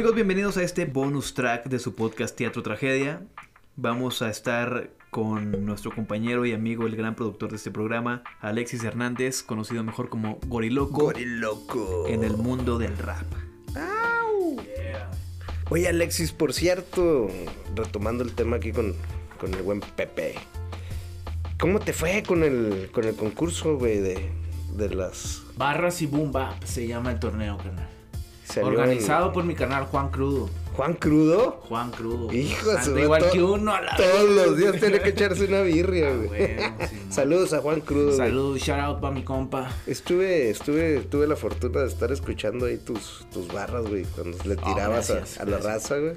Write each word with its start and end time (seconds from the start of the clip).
Amigos, 0.00 0.14
bienvenidos 0.14 0.56
a 0.56 0.62
este 0.62 0.86
bonus 0.86 1.34
track 1.34 1.66
de 1.66 1.78
su 1.78 1.94
podcast 1.94 2.34
Teatro 2.34 2.62
Tragedia. 2.62 3.22
Vamos 3.76 4.22
a 4.22 4.30
estar 4.30 4.88
con 5.10 5.66
nuestro 5.66 5.94
compañero 5.94 6.46
y 6.46 6.54
amigo, 6.54 6.86
el 6.86 6.96
gran 6.96 7.14
productor 7.14 7.50
de 7.50 7.56
este 7.56 7.70
programa, 7.70 8.22
Alexis 8.40 8.82
Hernández, 8.82 9.42
conocido 9.42 9.84
mejor 9.84 10.08
como 10.08 10.38
Goriloco, 10.46 11.02
Goriloco. 11.02 12.06
en 12.08 12.24
el 12.24 12.38
mundo 12.38 12.78
del 12.78 12.96
rap. 12.96 13.26
Oye, 15.68 15.86
Alexis, 15.86 16.32
por 16.32 16.54
cierto, 16.54 17.28
retomando 17.76 18.24
el 18.24 18.32
tema 18.32 18.56
aquí 18.56 18.72
con, 18.72 18.94
con 19.38 19.52
el 19.52 19.60
buen 19.60 19.80
Pepe. 19.80 20.36
¿Cómo 21.58 21.78
te 21.78 21.92
fue 21.92 22.22
con 22.22 22.42
el, 22.42 22.88
con 22.90 23.04
el 23.04 23.16
concurso, 23.16 23.76
güey, 23.76 23.98
de, 23.98 24.30
de 24.78 24.94
las... 24.94 25.42
Barras 25.58 26.00
y 26.00 26.06
Boom 26.06 26.32
Bap 26.32 26.64
se 26.64 26.86
llama 26.86 27.12
el 27.12 27.20
torneo, 27.20 27.58
carnal. 27.58 27.89
Salió 28.50 28.68
Organizado 28.70 29.32
por 29.32 29.44
mi 29.44 29.54
canal 29.54 29.86
Juan 29.86 30.10
Crudo. 30.10 30.48
Juan 30.74 30.94
Crudo? 30.94 31.60
Juan 31.68 31.90
Crudo. 31.90 32.32
Hijo 32.32 32.70
de 32.72 33.02
Igual 33.02 33.22
to- 33.24 33.30
que 33.30 33.42
uno 33.42 33.74
a 33.74 33.80
la 33.82 33.96
Todos 33.96 34.28
vez. 34.28 34.46
los 34.46 34.56
días 34.56 34.76
tiene 34.80 35.00
que 35.00 35.08
echarse 35.10 35.44
una 35.44 35.62
birria, 35.62 36.08
Ah, 36.08 36.16
bueno, 36.26 36.86
sí. 36.88 36.96
Saludos 37.10 37.52
a 37.52 37.58
Juan 37.60 37.80
Crudo. 37.80 38.06
güey. 38.06 38.16
Salud, 38.16 38.56
shout 38.58 38.78
out 38.80 39.00
para 39.00 39.12
mi 39.14 39.22
compa. 39.24 39.70
Estuve, 39.86 40.48
estuve, 40.50 41.00
tuve 41.00 41.26
la 41.26 41.36
fortuna 41.36 41.80
de 41.80 41.88
estar 41.88 42.10
escuchando 42.12 42.66
ahí 42.66 42.78
tus, 42.78 43.26
tus 43.32 43.48
barras, 43.48 43.86
güey, 43.88 44.04
cuando 44.04 44.38
le 44.44 44.54
Ah, 44.62 44.72
tirabas 44.74 45.10
a- 45.10 45.14
gracias, 45.16 45.40
a, 45.40 45.44
la 45.44 45.58
raza, 45.58 45.98
güey. 45.98 46.14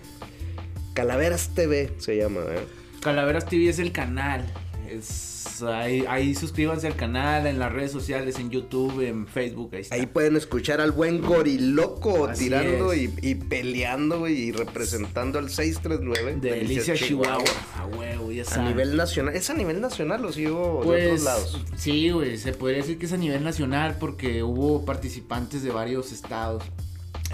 Calaveras 0.94 1.50
TV 1.56 1.92
se 1.98 2.16
llama, 2.18 2.42
¿eh? 2.50 2.66
Calaveras 3.02 3.46
TV 3.48 3.70
es 3.70 3.80
el 3.80 3.92
canal. 3.92 4.46
Es, 4.88 5.33
ahí, 5.64 6.06
ahí 6.08 6.36
suscríbanse 6.36 6.88
al 6.88 6.96
canal, 6.96 7.48
en 7.48 7.60
las 7.60 7.72
redes 7.72 7.92
sociales, 7.92 8.40
en 8.40 8.50
YouTube, 8.50 9.02
en 9.02 9.28
Facebook. 9.28 9.72
Ahí 9.74 9.82
está. 9.82 9.96
Ahí 9.96 10.06
pueden 10.06 10.36
escuchar 10.36 10.82
al 10.82 10.92
buen 10.92 11.22
goriloco 11.22 12.28
Así 12.28 12.46
tirando 12.46 12.94
y, 12.94 13.08
peleando, 13.08 14.28
y 14.28 14.52
representando 14.52 15.40
al 15.40 15.50
639. 15.50 16.38
de 16.40 16.52
Delicia, 16.56 16.96
Chihuahua. 16.96 17.44
A 17.78 17.86
huevo, 17.86 18.32
ya 18.32 18.44
A 18.54 18.68
nivel 18.68 18.96
nacional. 18.96 19.36
¿Es 19.36 19.50
a 19.50 19.54
nivel 19.54 19.82
nacional 19.82 20.24
o 20.26 20.32
sigo 20.32 20.80
de 20.80 20.86
Pues, 20.86 21.06
otros 21.06 21.24
lados? 21.24 21.66
Sí, 21.76 22.10
güey, 22.10 22.38
se 22.38 22.54
podría 22.54 22.80
decir 22.80 22.98
que 22.98 23.06
es 23.06 23.14
a 23.14 23.18
nivel 23.18 23.44
nacional 23.44 23.98
porque 24.00 24.44
hubo 24.44 24.86
participantes 24.86 25.64
de 25.64 25.72
varios 25.72 26.12
estados. 26.12 26.64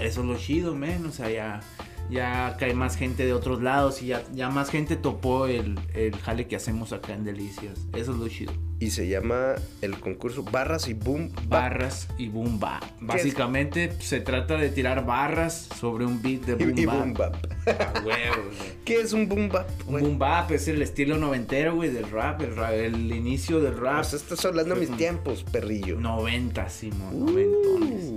Eso 0.02 0.21
es 0.21 0.27
lo 0.27 0.37
chido, 0.37 0.75
men, 0.75 1.05
o 1.05 1.11
sea, 1.11 1.30
ya, 1.30 1.61
ya 2.09 2.55
cae 2.59 2.73
más 2.73 2.95
gente 2.95 3.25
de 3.25 3.33
otros 3.33 3.61
lados 3.61 4.02
y 4.02 4.07
ya, 4.07 4.23
ya 4.33 4.49
más 4.49 4.69
gente 4.69 4.95
topó 4.95 5.45
el, 5.47 5.79
el 5.93 6.15
jale 6.17 6.47
que 6.47 6.55
hacemos 6.55 6.91
acá 6.93 7.13
en 7.13 7.23
Delicias. 7.23 7.88
Eso 7.95 8.11
es 8.13 8.17
lo 8.17 8.27
chido. 8.27 8.53
Y 8.81 8.91
se 8.91 9.09
llama 9.09 9.55
el 9.81 9.99
concurso 9.99 10.43
Barras 10.43 10.87
y 10.87 10.93
Boom. 10.93 11.31
Barras 11.49 12.07
y 12.17 12.30
boom 12.30 12.59
bap. 12.61 12.81
Básicamente 13.02 13.91
se 13.99 14.21
trata 14.21 14.55
de 14.55 14.69
tirar 14.69 15.05
barras 15.05 15.67
sobre 15.77 16.05
un 16.05 16.21
beat 16.21 16.43
de 16.45 16.55
boom 16.55 16.73
Y, 16.77 16.81
y 16.81 16.85
bap. 16.85 16.95
Boom 16.97 17.13
Bap. 17.13 17.35
A 17.67 17.93
huevo, 17.99 18.35
güey. 18.45 18.80
¿Qué 18.85 19.02
es 19.02 19.11
un 19.13 19.27
Boom 19.27 19.49
Bap, 19.49 19.67
Un 19.85 19.91
güey? 19.91 20.03
boom 20.05 20.17
bap 20.17 20.52
es 20.52 20.67
el 20.69 20.81
estilo 20.81 21.17
noventero, 21.17 21.75
güey, 21.75 21.89
del 21.89 22.09
rap, 22.09 22.41
el, 22.41 22.55
ra- 22.55 22.73
el 22.73 23.11
inicio 23.13 23.59
del 23.59 23.77
rap. 23.77 23.99
O 23.99 24.03
sea, 24.05 24.17
estás 24.17 24.43
hablando 24.45 24.75
de 24.75 24.81
mis 24.87 24.95
tiempos, 24.97 25.43
perrillo. 25.43 25.99
90, 25.99 26.69
Simón, 26.69 27.09
Uh. 27.21 27.25
noventones. 27.31 28.13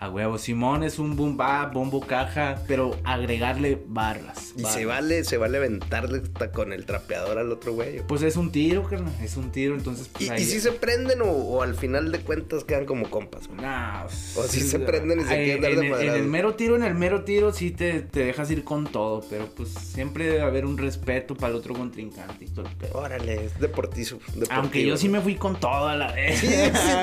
A 0.00 0.08
huevo, 0.08 0.38
Simón 0.38 0.82
es 0.82 0.98
un 0.98 1.14
boom 1.14 1.36
bap, 1.36 1.74
bombo 1.74 2.00
caja, 2.00 2.62
pero 2.66 2.96
agregarle 3.04 3.78
barras. 3.86 4.54
Y 4.56 4.62
barras. 4.62 4.74
se 4.78 4.86
vale, 4.86 5.24
se 5.24 5.36
vale 5.36 5.58
aventarle 5.58 6.22
hasta 6.22 6.50
con 6.52 6.72
el 6.72 6.86
trapeador 6.86 7.36
al 7.36 7.52
otro 7.52 7.74
güey. 7.74 8.00
Pues 8.06 8.22
es 8.22 8.36
un 8.36 8.50
tiro, 8.50 8.82
carnal, 8.88 9.12
es 9.22 9.36
un 9.36 9.50
tiro, 9.52 9.74
entonces 9.74 10.08
pues 10.08 10.24
¿Y, 10.24 10.30
ahí- 10.30 10.40
y 10.42 10.44
si 10.46 10.58
se 10.60 10.72
prenden 10.72 11.20
o, 11.20 11.26
o 11.26 11.62
al 11.62 11.74
final 11.74 12.10
de 12.12 12.20
cuentas 12.20 12.64
quedan 12.64 12.86
como 12.86 13.10
compas, 13.10 13.46
güey? 13.46 13.60
Nah, 13.60 14.04
O 14.06 14.42
si 14.44 14.60
se 14.62 14.78
prenden 14.78 15.20
y 15.20 15.24
se 15.24 15.34
quieren 15.44 15.60
dar 15.60 15.74
de 15.76 15.86
el- 15.88 16.08
en 16.08 16.14
el 16.14 16.24
mero 16.24 16.54
tiro, 16.54 16.76
en 16.76 16.82
el 16.84 16.94
mero 16.94 17.24
tiro 17.24 17.52
sí 17.52 17.70
te, 17.70 18.00
te 18.00 18.24
dejas 18.24 18.50
ir 18.50 18.64
con 18.64 18.86
todo, 18.86 19.22
pero 19.28 19.48
pues 19.54 19.68
siempre 19.68 20.24
debe 20.24 20.40
haber 20.40 20.64
un 20.64 20.78
respeto 20.78 21.34
para 21.36 21.50
el 21.50 21.56
otro 21.56 21.74
contrincante 21.74 22.46
y 22.46 22.48
todo 22.48 22.64
el 22.66 22.74
pedo. 22.76 22.98
Órale, 22.98 23.44
es 23.44 23.60
deportizo. 23.60 24.16
deportivo. 24.28 24.46
Aunque 24.50 24.86
yo 24.86 24.96
sí 24.96 25.10
me 25.10 25.20
fui 25.20 25.34
con 25.34 25.60
todo 25.60 25.88
a 25.88 25.94
la 25.96 26.10
vez. 26.12 26.40
Sí, 26.40 26.46
sí 26.46 26.52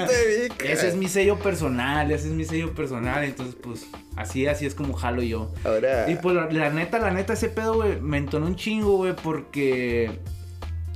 te 0.08 0.48
vi. 0.66 0.68
Ese 0.72 0.88
es 0.88 0.96
mi 0.96 1.08
sello 1.08 1.38
personal, 1.38 2.10
ese 2.12 2.28
es 2.30 2.34
mi 2.34 2.44
sello 2.44 2.70
personal, 2.74 2.87
entonces 2.92 3.56
pues 3.62 3.88
así, 4.16 4.48
así 4.48 4.66
es 4.66 4.76
como 4.76 4.94
jalo 4.94 5.22
yo. 5.22 5.52
Ahora. 5.64 6.10
Y 6.10 6.16
pues 6.16 6.36
la, 6.36 6.50
la 6.52 6.70
neta, 6.70 7.00
la 7.00 7.12
neta, 7.12 7.34
ese 7.34 7.50
pedo, 7.50 7.76
güey, 7.76 8.00
me 8.02 8.18
entonó 8.18 8.46
un 8.46 8.56
chingo, 8.56 8.98
güey, 8.98 9.16
porque 9.16 10.20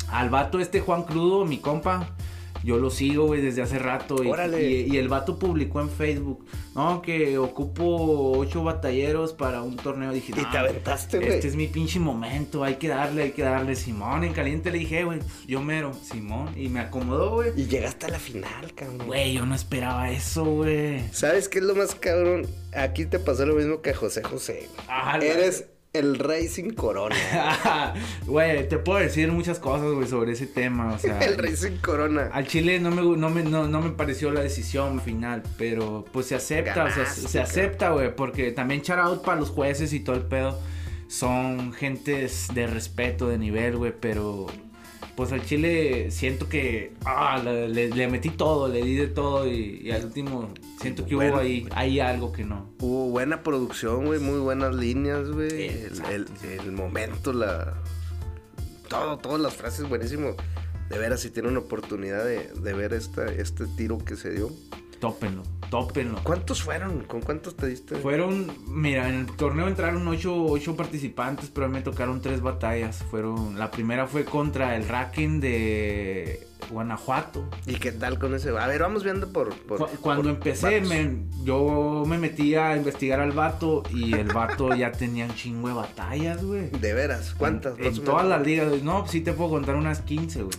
al 0.10 0.30
vato 0.30 0.60
este 0.60 0.80
Juan 0.82 1.04
Crudo, 1.04 1.46
mi 1.46 1.58
compa, 1.58 2.10
yo 2.64 2.78
lo 2.78 2.90
sigo, 2.90 3.26
güey, 3.26 3.42
desde 3.42 3.62
hace 3.62 3.80
rato. 3.80 4.24
Y, 4.24 4.28
Órale. 4.28 4.70
y, 4.70 4.94
y 4.94 4.98
el 4.98 5.08
vato 5.08 5.38
publicó 5.40 5.82
en 5.82 5.90
Facebook, 5.90 6.46
no, 6.76 7.02
que 7.02 7.38
ocupo 7.38 8.32
ocho 8.38 8.64
batalleros 8.64 9.34
para 9.34 9.62
un 9.62 9.76
torneo. 9.76 10.12
Dije, 10.12 10.34
Y 10.36 10.42
"No, 10.42 10.52
te 10.52 10.58
aventaste, 10.58 11.18
güey. 11.20 11.30
Este 11.32 11.48
es 11.48 11.56
mi 11.56 11.68
pinche 11.68 12.00
momento, 12.00 12.64
hay 12.64 12.76
que 12.76 12.88
darle, 12.88 13.24
hay 13.24 13.32
que 13.32 13.42
darle. 13.44 13.76
Simón, 13.76 14.24
en 14.24 14.34
caliente 14.34 14.72
le 14.72 14.80
dije, 14.80 15.04
güey, 15.04 15.20
yo 15.48 15.62
mero, 15.62 15.94
Simón. 15.94 16.50
Y 16.58 16.70
me 16.70 16.80
acomodó, 16.82 17.32
güey. 17.32 17.52
Y 17.56 17.66
llegaste 17.68 18.06
a 18.06 18.10
la 18.10 18.20
final, 18.20 18.74
cabrón. 18.76 19.08
Güey, 19.08 19.34
yo 19.34 19.46
no 19.46 19.56
esperaba 19.56 20.12
eso, 20.12 20.44
güey. 20.46 21.02
¿Sabes 21.12 21.50
qué 21.50 21.60
es 21.60 21.66
lo 21.66 21.76
más 21.76 21.96
cabrón? 21.96 22.48
Aquí 22.74 23.06
te 23.06 23.20
pasó 23.20 23.46
lo 23.46 23.56
mismo 23.56 23.82
que 23.82 23.90
a 23.92 23.96
José 23.96 24.24
José. 24.24 24.68
la- 24.88 25.18
Eres 25.26 25.66
el 25.94 26.18
rey 26.18 26.48
sin 26.48 26.74
corona. 26.74 27.16
Güey, 28.26 28.68
te 28.70 28.78
puedo 28.78 29.00
decir 29.00 29.32
muchas 29.32 29.60
cosas, 29.60 29.92
güey, 29.92 30.08
sobre 30.08 30.34
ese 30.34 30.48
tema, 30.48 30.94
o 30.94 31.00
sea. 31.00 31.20
el 31.22 31.38
rey 31.38 31.56
sin 31.56 31.78
corona. 31.78 32.30
Al 32.32 32.48
Chile 32.48 32.80
no 32.80 32.92
me, 32.92 33.02
no, 33.18 33.30
me, 33.30 33.44
no, 33.44 33.68
no 33.68 33.82
me 33.82 33.92
pareció 33.92 34.32
la 34.32 34.42
decisión 34.42 35.02
final, 35.02 35.44
pero 35.58 36.06
pues 36.12 36.28
se 36.28 36.36
acepta, 36.36 36.86
o 36.86 36.92
sea, 36.92 37.06
se 37.06 37.40
acepta, 37.40 37.92
güey, 37.92 38.16
porque 38.16 38.52
también 38.52 38.82
shout 38.82 39.00
out 39.00 39.24
para 39.24 39.40
los 39.40 39.50
jueces 39.50 39.94
y 39.94 40.00
todo 40.00 40.16
el 40.16 40.24
pedo. 40.24 40.60
Son 41.08 41.74
gentes 41.74 42.48
de 42.54 42.68
respeto, 42.68 43.28
de 43.28 43.38
nivel, 43.38 43.76
güey, 43.76 43.94
pero 44.00 44.48
pues 45.16 45.32
al 45.32 45.44
Chile 45.46 46.10
siento 46.12 46.48
que 46.50 46.94
ah, 47.06 47.42
le, 47.44 48.08
metí 48.08 48.30
todo, 48.30 48.68
le 48.68 48.84
di 48.84 48.96
de 48.96 49.08
todo 49.08 49.48
y, 49.48 49.82
y 49.84 49.92
al 49.92 50.06
último 50.06 50.54
siento 50.82 51.06
que 51.06 51.16
Bueno. 51.16 51.34
hubo 51.34 51.42
ahí, 51.42 51.68
ahí 51.72 52.00
algo 52.00 52.32
que 52.32 52.44
no. 52.44 52.70
Hubo 52.80 53.10
buena 53.10 53.44
producción, 53.44 54.06
güey, 54.06 54.20
muy 54.20 54.40
buenas 54.40 54.74
líneas, 54.76 55.30
güey. 55.30 55.68
El, 56.10 56.26
el- 56.66 56.72
momento, 56.72 57.34
la. 57.34 57.74
Todo, 58.88 59.18
todas 59.18 59.40
las 59.42 59.54
frases, 59.54 59.88
buenísimo. 59.88 60.36
De 60.90 60.98
veras, 60.98 61.22
si 61.22 61.30
tiene 61.30 61.48
una 61.50 61.60
oportunidad 61.60 62.26
de, 62.26 62.50
de 62.54 62.74
ver 62.74 62.94
esta, 62.94 63.26
este 63.26 63.66
tiro 63.78 63.98
que 64.00 64.16
se 64.16 64.32
dio. 64.32 64.50
Tópenlo, 65.02 65.42
tópenlo. 65.70 66.20
¿Cuántos 66.24 66.62
fueron? 66.64 67.02
¿Con 67.06 67.22
cuántos 67.22 67.58
te 67.58 67.68
diste? 67.68 67.96
Fueron, 67.98 68.50
mira, 68.68 69.10
en 69.10 69.16
el 69.16 69.26
torneo 69.26 69.68
entraron 69.68 70.08
ocho, 70.08 70.46
ocho 70.46 70.78
participantes, 70.78 71.50
pero 71.50 71.66
a 71.66 71.70
mí 71.70 71.74
me 71.74 71.82
tocaron 71.82 72.22
tres 72.22 72.40
batallas. 72.42 73.04
Fueron, 73.10 73.58
la 73.58 73.72
primera 73.72 74.06
fue 74.08 74.24
contra 74.26 74.76
el 74.78 74.88
Raken 74.88 75.42
de 75.42 76.48
Guanajuato. 76.70 77.44
¿Y 77.66 77.76
qué 77.76 77.92
tal 77.92 78.20
con 78.20 78.36
ese? 78.36 78.50
A 78.58 78.68
ver, 78.68 78.82
vamos 78.82 79.04
viendo 79.04 79.28
por. 79.34 79.50
por- 79.66 79.80
Cu- 79.80 79.98
Cuando 80.02 80.24
por 80.24 80.32
empecé, 80.34 80.82
me- 80.82 81.24
yo 81.44 82.04
me 82.08 82.18
metí 82.20 82.54
a 82.54 82.78
investigar 82.78 83.20
al 83.20 83.32
vato 83.32 83.82
y 83.92 84.14
el 84.14 84.28
vato 84.28 84.74
ya 84.76 84.92
tenía 84.92 85.26
un 85.26 85.34
chingo 85.34 85.68
de 85.68 85.74
batallas, 85.74 86.44
güey. 86.46 86.70
De 86.70 86.94
veras, 86.94 87.34
¿cuántas? 87.36 87.78
En, 87.80 87.86
en 87.88 88.04
todas 88.04 88.28
las 88.28 88.46
ligas. 88.46 88.84
No, 88.84 89.08
sí 89.08 89.22
te 89.22 89.34
puedo 89.34 89.50
contar 89.50 89.76
unas 89.76 90.02
15, 90.02 90.44
güey. 90.44 90.56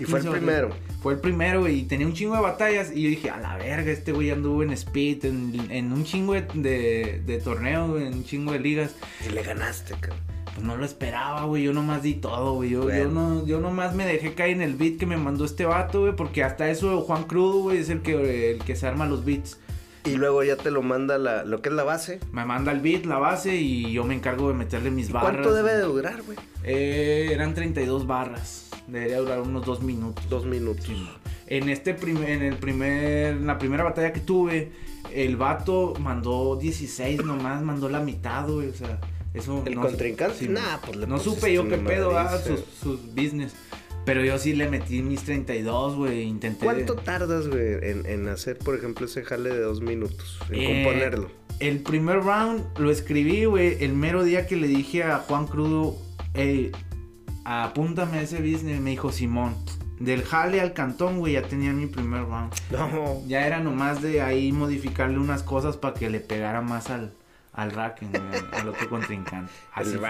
Y 0.00 0.04
fue 0.04 0.18
el 0.18 0.24
15 0.24 0.30
primero. 0.30 0.70
Fue 1.02 1.14
el 1.14 1.20
primero, 1.20 1.60
güey. 1.60 1.80
Y 1.80 1.82
tenía 1.84 2.06
un 2.06 2.14
chingo 2.14 2.34
de 2.34 2.40
batallas. 2.40 2.90
Y 2.94 3.02
yo 3.02 3.08
dije, 3.10 3.30
a 3.30 3.38
la 3.38 3.56
verga, 3.56 3.90
este 3.90 4.12
güey 4.12 4.30
anduvo 4.30 4.62
en 4.62 4.70
speed, 4.72 5.24
en, 5.26 5.70
en 5.70 5.92
un 5.92 6.04
chingo 6.04 6.34
de, 6.34 7.22
de, 7.24 7.38
torneos, 7.38 8.00
en 8.00 8.14
un 8.14 8.24
chingo 8.24 8.52
de 8.52 8.60
ligas. 8.60 8.94
Y 9.26 9.32
le 9.32 9.42
ganaste, 9.42 9.94
cabrón. 10.00 10.20
Pues 10.54 10.64
no 10.64 10.76
lo 10.76 10.84
esperaba, 10.84 11.44
güey. 11.44 11.64
Yo 11.64 11.72
nomás 11.72 12.02
di 12.02 12.14
todo, 12.14 12.54
güey. 12.54 12.70
Yo, 12.70 12.88
yo, 12.90 13.08
no, 13.08 13.44
yo 13.46 13.60
nomás 13.60 13.94
me 13.94 14.06
dejé 14.06 14.34
caer 14.34 14.52
en 14.52 14.62
el 14.62 14.74
beat 14.74 14.98
que 14.98 15.06
me 15.06 15.16
mandó 15.16 15.44
este 15.44 15.66
vato, 15.66 16.02
güey. 16.02 16.16
Porque 16.16 16.44
hasta 16.44 16.70
eso 16.70 17.00
Juan 17.02 17.24
Crudo, 17.24 17.62
güey, 17.62 17.78
es 17.78 17.90
el 17.90 18.02
que, 18.02 18.52
el 18.52 18.64
que 18.64 18.76
se 18.76 18.86
arma 18.86 19.06
los 19.06 19.24
beats. 19.24 19.58
Y 20.04 20.16
luego 20.16 20.44
ya 20.44 20.56
te 20.56 20.70
lo 20.70 20.82
manda 20.82 21.16
la, 21.16 21.44
lo 21.44 21.62
que 21.62 21.70
es 21.70 21.74
la 21.74 21.82
base. 21.82 22.20
Me 22.30 22.44
manda 22.44 22.72
el 22.72 22.80
beat, 22.80 23.06
la 23.06 23.18
base, 23.18 23.56
y 23.56 23.90
yo 23.90 24.04
me 24.04 24.14
encargo 24.14 24.48
de 24.48 24.54
meterle 24.54 24.90
mis 24.90 25.08
¿Y 25.08 25.12
barras. 25.12 25.32
¿Cuánto 25.32 25.54
debe 25.54 25.74
de 25.74 25.80
durar, 25.80 26.22
güey? 26.22 26.38
Eh, 26.62 27.30
eran 27.32 27.54
32 27.54 28.06
barras. 28.06 28.63
Debería 28.86 29.18
durar 29.18 29.40
unos 29.40 29.64
dos 29.64 29.82
minutos. 29.82 30.28
Dos 30.28 30.44
minutos. 30.46 30.86
En 31.46 31.68
este 31.68 31.94
primer, 31.94 32.30
en 32.30 32.42
el 32.42 32.56
primer, 32.56 33.34
en 33.34 33.46
la 33.46 33.58
primera 33.58 33.84
batalla 33.84 34.12
que 34.12 34.20
tuve, 34.20 34.72
el 35.12 35.36
vato 35.36 35.94
mandó 36.00 36.56
16 36.56 37.24
nomás, 37.24 37.62
mandó 37.62 37.88
la 37.88 38.00
mitad, 38.00 38.48
güey, 38.48 38.68
o 38.68 38.74
sea, 38.74 38.98
eso 39.34 39.62
¿El 39.66 39.74
no- 39.76 39.82
contrincante? 39.82 40.38
sí, 40.38 40.48
Nah, 40.48 40.78
pues 40.84 40.96
le 40.96 41.06
no 41.06 41.18
supe 41.18 41.52
yo 41.52 41.68
qué 41.68 41.76
pedo, 41.78 42.16
ah, 42.18 42.38
sus, 42.38 42.60
sus 42.80 43.00
business. 43.14 43.54
Pero 44.06 44.22
yo 44.22 44.38
sí 44.38 44.52
le 44.54 44.68
metí 44.68 45.00
mis 45.02 45.22
32, 45.22 45.96
güey, 45.96 46.22
intenté 46.24 46.64
¿Cuánto 46.64 46.94
tardas, 46.94 47.48
güey, 47.48 47.74
en, 47.82 48.04
en 48.06 48.28
hacer, 48.28 48.58
por 48.58 48.74
ejemplo, 48.76 49.06
ese 49.06 49.22
jale 49.24 49.48
de 49.50 49.60
dos 49.60 49.80
minutos? 49.80 50.38
En 50.50 50.60
Eh, 50.60 50.66
componerlo. 50.84 51.30
El 51.60 51.80
primer 51.80 52.16
round 52.20 52.64
lo 52.78 52.90
escribí, 52.90 53.44
güey, 53.46 53.82
el 53.82 53.94
mero 53.94 54.22
día 54.24 54.46
que 54.46 54.56
le 54.56 54.66
dije 54.66 55.04
a 55.04 55.18
Juan 55.20 55.46
Crudo, 55.46 55.96
hey, 56.34 56.70
apúntame 57.44 58.22
ese 58.22 58.38
business, 58.38 58.80
me 58.80 58.90
dijo 58.90 59.12
Simón. 59.12 59.54
Del 60.00 60.24
jale 60.24 60.60
al 60.60 60.72
cantón, 60.72 61.18
güey, 61.18 61.34
ya 61.34 61.42
tenía 61.42 61.72
mi 61.72 61.86
primer 61.86 62.22
round. 62.24 62.52
No. 62.72 63.22
Ya 63.28 63.46
era 63.46 63.60
nomás 63.60 64.02
de 64.02 64.20
ahí 64.22 64.50
modificarle 64.52 65.18
unas 65.18 65.42
cosas 65.42 65.76
para 65.76 65.94
que 65.94 66.10
le 66.10 66.18
pegara 66.20 66.60
más 66.62 66.90
al, 66.90 67.12
al 67.52 67.70
güey, 67.70 68.20
al, 68.52 68.60
al 68.60 68.68
otro 68.68 68.88
contrincante. 68.88 69.52
Así 69.72 69.92
El 69.92 69.98
fue. 69.98 70.08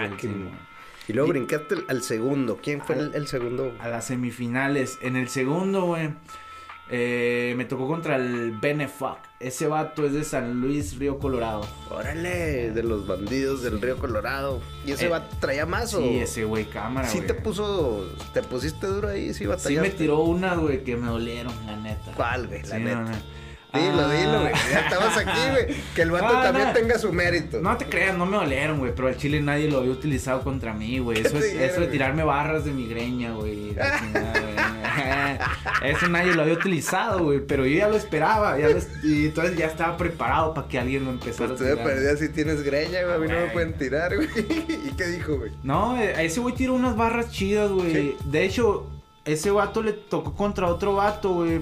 Y 1.07 1.13
luego 1.13 1.27
Y- 1.29 1.31
brincaste 1.33 1.75
al- 1.87 2.01
segundo. 2.01 2.59
¿Quién 2.63 2.81
fue 2.81 2.95
el 3.13 3.27
segundo? 3.27 3.71
A 3.79 3.87
las 3.89 4.05
semifinales. 4.05 4.97
En 5.01 5.15
el 5.15 5.29
segundo, 5.29 5.85
güey, 5.85 6.09
eh, 6.89 7.53
me 7.57 7.65
tocó 7.65 7.87
contra 7.87 8.15
el 8.17 8.51
Benefuck. 8.59 9.17
Ese 9.39 9.67
vato 9.67 10.05
es 10.05 10.13
de 10.13 10.23
San 10.23 10.61
Luis, 10.61 10.97
Río 10.97 11.19
Colorado. 11.19 11.61
Órale, 11.89 12.71
de 12.71 12.83
los 12.83 13.05
bandidos 13.07 13.63
del 13.63 13.81
río 13.81 13.97
Colorado. 13.97 14.61
¿Y 14.85 14.91
ese 14.93 15.05
Eh, 15.05 15.09
va 15.09 15.27
traía 15.39 15.65
más 15.65 15.93
o...? 15.93 15.99
Sí, 15.99 16.19
ese 16.19 16.43
güey 16.45 16.65
cámara, 16.65 17.07
Sí 17.07 17.17
güey. 17.17 17.27
te 17.27 17.33
puso... 17.35 18.07
¿Te 18.33 18.41
pusiste 18.43 18.87
duro 18.87 19.09
ahí? 19.09 19.27
Sí 19.29 19.39
Sí 19.39 19.45
batallaste. 19.45 19.81
me 19.89 19.95
tiró 19.95 20.19
una, 20.21 20.55
güey, 20.55 20.83
que 20.83 20.95
me 20.95 21.07
dolieron, 21.07 21.53
la 21.65 21.75
neta. 21.77 22.11
¿Cuál, 22.15 22.47
güey? 22.47 22.61
La 22.63 22.77
Sí, 22.77 22.83
neta. 22.83 22.95
no, 23.01 23.09
no. 23.09 23.15
Dilo, 23.75 24.03
Ah. 24.05 24.13
dilo, 24.13 24.39
güey. 24.41 24.53
Ya 24.71 24.79
estabas 24.87 25.17
aquí, 25.17 25.39
güey. 25.51 25.75
Que 25.93 26.01
el 26.03 26.11
vato 26.11 26.27
Ah, 26.29 26.43
también 26.43 26.67
no. 26.69 26.73
tenga 26.73 26.97
su 26.97 27.11
mérito. 27.11 27.59
No 27.59 27.75
te 27.75 27.85
creas, 27.85 28.17
no 28.17 28.25
me 28.25 28.37
dolieron, 28.37 28.79
güey, 28.79 28.95
pero 28.95 29.09
el 29.09 29.17
chile 29.17 29.41
nadie 29.41 29.69
lo 29.69 29.79
había 29.79 29.91
utilizado 29.91 30.43
contra 30.43 30.73
mí, 30.73 30.99
güey. 30.99 31.19
Eso, 31.25 31.37
¿Qué 31.37 31.65
es, 31.65 31.71
eso 31.73 31.81
de 31.81 31.87
tirarme 31.87 32.23
barras 32.23 32.63
de 32.63 32.71
migreña, 32.71 33.33
güey. 33.33 33.75
Eso 35.83 36.07
nadie 36.07 36.33
lo 36.33 36.41
había 36.43 36.53
utilizado, 36.55 37.23
güey, 37.25 37.39
pero 37.45 37.65
yo 37.65 37.77
ya 37.77 37.87
lo 37.89 37.95
esperaba. 37.97 38.57
Ya 38.59 38.69
lo 38.69 38.77
es- 38.77 38.89
y 39.03 39.25
entonces 39.27 39.57
ya 39.57 39.67
estaba 39.67 39.97
preparado 39.97 40.53
para 40.53 40.67
que 40.67 40.79
alguien 40.79 41.05
lo 41.05 41.11
empezara 41.11 41.49
Pues 41.55 41.61
a 41.61 41.63
tirar. 41.75 41.83
perdida 41.85 42.17
si 42.17 42.29
tienes 42.29 42.63
greña, 42.63 43.03
güey. 43.03 43.15
A 43.15 43.17
mí 43.19 43.27
no 43.27 43.33
me 43.33 43.39
Güey. 43.41 43.53
pueden 43.53 43.73
tirar, 43.77 44.15
güey. 44.15 44.27
¿Y 44.87 44.91
qué 44.97 45.05
dijo, 45.07 45.37
güey? 45.37 45.51
No, 45.63 45.97
eh, 45.99 46.25
ese 46.25 46.39
güey 46.39 46.55
tiró 46.55 46.73
unas 46.73 46.95
barras 46.95 47.31
chidas, 47.31 47.71
güey. 47.71 47.91
Sí. 47.93 48.17
De 48.25 48.45
hecho, 48.45 48.89
ese 49.25 49.51
vato 49.51 49.81
le 49.83 49.93
tocó 49.93 50.33
contra 50.35 50.67
otro 50.67 50.95
vato, 50.95 51.33
güey. 51.33 51.61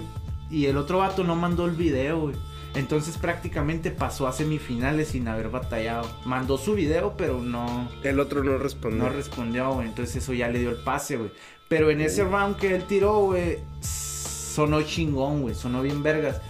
Y 0.50 0.66
el 0.68 0.78
otro 0.78 1.00
vato 1.00 1.24
no 1.24 1.36
mandó 1.36 1.66
el 1.66 1.72
video, 1.72 2.20
güey. 2.22 2.36
Entonces 2.76 3.18
prácticamente 3.20 3.92
pasó 3.92 4.28
a 4.28 4.34
semifinales 4.34 5.10
sin 5.10 5.28
haber 5.28 5.50
batallado. 5.50 6.10
Mandó 6.26 6.58
su 6.58 6.74
video, 6.74 7.14
pero 7.16 7.40
no, 7.40 7.88
El 8.04 8.20
otro 8.20 8.44
no 8.44 8.58
respondió. 8.58 9.04
no 9.04 9.10
respondió, 9.10 9.72
güey. 9.74 9.88
Entonces 9.88 10.16
eso 10.18 10.34
ya 10.34 10.48
le 10.48 10.58
dio 10.58 10.72
el 10.72 10.78
pase, 10.78 11.18
güey. 11.18 11.32
Pero 11.68 11.90
en 11.90 12.02
ese 12.02 12.24
round 12.24 12.58
que 12.58 12.76
él 12.76 12.84
tiró, 12.86 13.20
güey, 13.26 13.60
sonó 13.82 14.82
chingón, 14.84 15.42
güey. 15.42 15.56
Sonó 15.56 15.82
bien 15.82 16.04
vergas. 16.04 16.42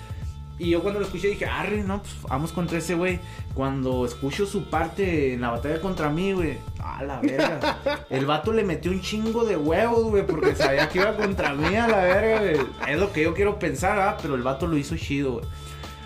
Y 0.59 0.69
yo 0.69 0.81
cuando 0.81 0.99
lo 0.99 1.05
escuché 1.05 1.29
dije, 1.29 1.45
arre, 1.45 1.83
no, 1.83 2.01
pues 2.01 2.13
vamos 2.29 2.51
contra 2.51 2.77
ese 2.77 2.93
güey. 2.93 3.19
Cuando 3.55 4.05
escucho 4.05 4.45
su 4.45 4.65
parte 4.65 5.33
en 5.33 5.41
la 5.41 5.49
batalla 5.49 5.81
contra 5.81 6.09
mí, 6.09 6.33
güey, 6.33 6.57
a 6.79 7.03
la 7.03 7.19
verga. 7.19 8.05
El 8.09 8.25
vato 8.25 8.53
le 8.53 8.63
metió 8.63 8.91
un 8.91 9.01
chingo 9.01 9.45
de 9.45 9.57
huevos, 9.57 10.03
güey, 10.03 10.25
porque 10.25 10.55
sabía 10.55 10.89
que 10.89 10.99
iba 10.99 11.15
contra 11.15 11.53
mí 11.53 11.75
a 11.75 11.87
la 11.87 12.03
verga, 12.03 12.39
güey. 12.39 12.67
Es 12.87 12.99
lo 12.99 13.11
que 13.11 13.23
yo 13.23 13.33
quiero 13.33 13.57
pensar, 13.57 13.99
ah, 13.99 14.17
pero 14.21 14.35
el 14.35 14.43
vato 14.43 14.67
lo 14.67 14.77
hizo 14.77 14.95
chido, 14.95 15.33
güey. 15.33 15.45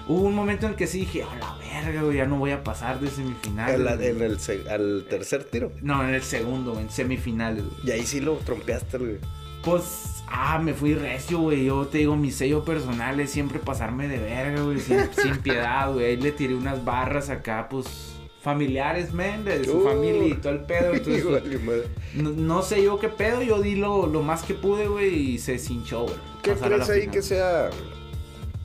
Hubo 0.08 0.22
un 0.22 0.36
momento 0.36 0.68
en 0.68 0.76
que 0.76 0.88
sí 0.88 1.00
dije, 1.02 1.24
a 1.24 1.36
la 1.36 1.56
verga, 1.58 2.02
güey, 2.04 2.18
ya 2.18 2.26
no 2.26 2.38
voy 2.38 2.52
a 2.52 2.64
pasar 2.64 3.00
de 3.00 3.10
semifinales. 3.10 3.76
En, 3.76 3.84
la- 3.86 3.96
güey". 3.96 4.08
en 4.08 4.22
el 4.22 4.38
al 4.70 5.06
tercer 5.10 5.44
tiro. 5.44 5.72
No, 5.82 6.02
en 6.08 6.14
el 6.16 6.24
segundo, 6.24 6.72
güey, 6.72 6.84
en 6.86 6.90
semifinales, 6.90 7.64
güey. 7.66 7.78
Y 7.88 7.92
ahí 7.92 8.06
sí 8.06 8.22
lo 8.22 8.36
trompeaste, 8.38 8.98
güey. 8.98 9.18
Pues, 9.64 10.24
ah, 10.30 10.60
me 10.60 10.74
fui 10.74 10.94
recio, 10.94 11.40
güey. 11.40 11.66
Yo 11.66 11.88
te 11.88 11.98
digo, 11.98 12.16
mi 12.16 12.32
sello 12.32 12.64
personal 12.64 13.20
es 13.20 13.32
siempre 13.32 13.60
pasarme 13.60 14.08
de 14.08 14.18
verga, 14.18 14.62
güey. 14.62 14.80
Sin, 14.80 14.98
sin 15.22 15.38
piedad, 15.40 15.92
güey. 15.92 16.06
Ahí 16.06 16.18
le 16.18 16.32
tiré 16.32 16.56
unas 16.56 16.86
barras 16.86 17.30
acá, 17.30 17.68
pues, 17.70 18.14
familiares, 18.42 19.12
men, 19.14 19.44
de 19.44 19.66
su 19.66 19.80
Uh. 19.80 19.84
familia 19.84 20.28
y 20.28 20.34
todo 20.36 20.54
el 20.54 20.62
pedo. 20.62 20.94
Entonces, 20.94 21.26
no, 22.14 22.30
no 22.30 22.62
sé 22.62 22.82
yo 22.82 22.98
qué 22.98 23.10
pedo. 23.10 23.42
Yo 23.42 23.62
di 23.62 23.76
lo, 23.76 24.08
lo 24.08 24.22
más 24.24 24.44
que 24.44 24.54
pude, 24.54 24.88
güey, 24.88 25.32
y 25.32 25.38
se 25.40 25.60
cinchó, 25.60 26.04
güey. 26.04 26.16
¿Qué 26.44 26.54
crees 26.54 26.90
ahí 26.90 27.08
que 27.10 27.22
sea 27.22 27.70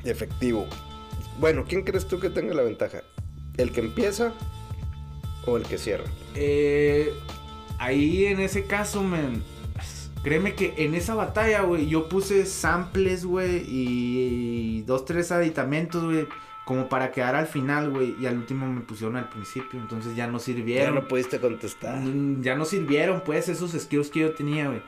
efectivo? 0.05 0.67
Bueno, 1.39 1.65
¿quién 1.69 1.83
crees 1.83 2.07
tú 2.07 2.21
que 2.21 2.31
tenga 2.31 2.55
la 2.55 2.63
ventaja? 2.63 3.03
¿El 3.57 3.73
que 3.73 3.81
empieza 3.81 4.33
o 5.47 5.57
el 5.57 5.65
que 5.65 5.79
cierra? 5.79 6.05
Eh, 6.35 7.13
ahí 7.79 8.27
en 8.27 8.41
ese 8.41 8.65
caso, 8.65 9.03
men, 9.03 9.43
créeme 10.23 10.55
que 10.55 10.75
en 10.79 10.95
esa 10.95 11.15
batalla, 11.15 11.63
güey, 11.63 11.89
yo 11.89 12.09
puse 12.09 12.47
samples, 12.47 13.25
güey, 13.25 13.65
y, 13.69 14.83
dos, 14.83 15.05
tres 15.05 15.33
aditamentos, 15.33 16.05
güey, 16.05 16.27
como 16.65 16.89
para 16.89 17.11
quedar 17.11 17.35
al 17.35 17.47
final, 17.49 17.91
güey, 17.91 18.15
y 18.21 18.27
al 18.27 18.37
último 18.39 18.67
me 18.73 18.83
pusieron 18.83 19.17
al 19.17 19.29
principio, 19.29 19.81
entonces 19.81 20.15
ya 20.15 20.27
no 20.29 20.39
Ya 20.39 20.45
sirvieron. 20.45 20.95
no 20.95 21.09
pudiste 21.09 21.41
contestar. 21.41 21.99
Mm, 22.01 22.43
ya 22.43 22.55
no 22.55 22.65
sirvieron, 22.65 23.23
pues, 23.25 23.49
esos 23.49 23.73
skills 23.73 24.11
que 24.11 24.21
yo 24.21 24.33
tenía, 24.33 24.69
güey. 24.69 24.83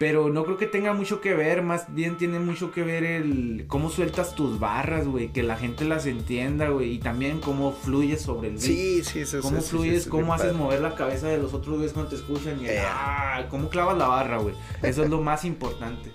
Pero 0.00 0.30
no 0.30 0.44
creo 0.44 0.56
que 0.56 0.66
tenga 0.66 0.94
mucho 0.94 1.20
que 1.20 1.34
ver, 1.34 1.60
más 1.60 1.92
bien 1.94 2.16
tiene 2.16 2.38
mucho 2.40 2.72
que 2.72 2.82
ver 2.82 3.04
el 3.04 3.66
cómo 3.68 3.90
sueltas 3.90 4.34
tus 4.34 4.58
barras, 4.58 5.06
güey, 5.06 5.28
que 5.28 5.42
la 5.42 5.56
gente 5.58 5.84
las 5.84 6.06
entienda, 6.06 6.70
güey, 6.70 6.94
y 6.94 6.98
también 7.00 7.38
cómo 7.40 7.72
fluyes 7.72 8.22
sobre 8.22 8.48
el 8.48 8.54
beat. 8.54 8.64
Sí, 8.64 9.04
sí, 9.04 9.26
sí. 9.26 9.36
¿Cómo 9.42 9.60
sí, 9.60 9.68
fluyes? 9.68 10.04
sí, 10.04 10.08
¿Cómo 10.08 10.32
haces 10.32 10.54
mover 10.54 10.80
la 10.80 10.94
cabeza 10.94 11.28
de 11.28 11.36
los 11.36 11.52
otros 11.52 11.74
güeyes 11.76 11.92
cuando 11.92 12.08
te 12.12 12.16
escuchan? 12.16 12.58
Y, 12.62 12.68
Eh. 12.68 12.80
ah, 12.82 13.44
¿Cómo 13.50 13.68
clavas 13.68 13.98
la 13.98 14.06
barra, 14.06 14.38
güey? 14.38 14.54
Eso 14.82 15.04
es 15.04 15.10
lo 15.10 15.20
más 15.20 15.44
importante. 15.44 16.12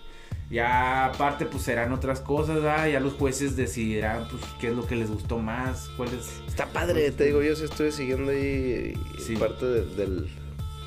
Ya 0.49 1.05
aparte, 1.05 1.45
pues 1.45 1.61
serán 1.61 1.91
otras 1.93 2.21
cosas, 2.21 2.55
¿verdad? 2.55 2.87
Ya 2.87 2.99
los 2.99 3.13
jueces 3.13 3.55
decidirán, 3.55 4.27
pues, 4.31 4.41
qué 4.59 4.69
es 4.69 4.75
lo 4.75 4.87
que 4.87 4.95
les 4.95 5.11
gustó 5.11 5.37
más, 5.37 5.89
cuál 5.95 6.09
es... 6.09 6.41
Está 6.47 6.65
padre, 6.65 7.11
te 7.11 7.25
digo, 7.25 7.43
yo 7.43 7.55
sí 7.55 7.65
estuve 7.65 7.91
siguiendo 7.91 8.31
ahí 8.31 8.93
parte 9.39 9.65
de, 9.65 9.85
del- 9.95 10.29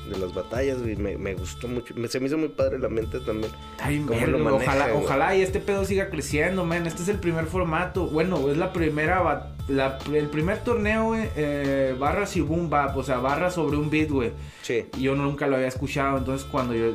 de 0.09 0.17
las 0.17 0.33
batallas, 0.33 0.81
güey. 0.81 0.95
Me, 0.95 1.17
me 1.17 1.33
gustó 1.35 1.67
mucho. 1.67 1.93
Me, 1.95 2.07
se 2.07 2.19
me 2.19 2.27
hizo 2.27 2.37
muy 2.37 2.49
padre 2.49 2.79
la 2.79 2.89
mente 2.89 3.19
también. 3.19 3.51
Está 3.71 3.89
bien 3.89 4.05
¿Cómo 4.05 4.19
verga, 4.19 4.37
lo 4.37 4.43
maneja, 4.43 4.71
ojalá, 4.71 4.87
güey? 4.91 5.03
ojalá 5.05 5.35
y 5.35 5.41
este 5.41 5.59
pedo 5.59 5.85
siga 5.85 6.09
creciendo, 6.09 6.65
man. 6.65 6.85
Este 6.87 7.01
es 7.03 7.07
el 7.09 7.19
primer 7.19 7.45
formato. 7.45 8.07
Bueno, 8.07 8.49
es 8.49 8.57
la 8.57 8.73
primera. 8.73 9.51
la- 9.67 9.99
el 10.13 10.27
primer 10.29 10.59
torneo, 10.59 11.05
güey. 11.05 11.29
eh, 11.35 11.95
barras 11.99 12.35
y 12.37 12.41
boom 12.41 12.69
bap. 12.69 12.97
O 12.97 13.03
sea, 13.03 13.17
barras 13.19 13.53
sobre 13.55 13.77
un 13.77 13.89
beat, 13.89 14.09
güey. 14.09 14.31
Sí. 14.61 14.85
Y 14.97 15.01
yo 15.03 15.15
nunca 15.15 15.47
lo 15.47 15.55
había 15.55 15.67
escuchado. 15.67 16.17
Entonces, 16.17 16.47
cuando 16.51 16.73
yo, 16.75 16.93